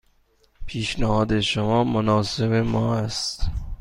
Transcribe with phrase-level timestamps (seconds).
[0.65, 3.41] پیشنهاد شما مناسب ما است.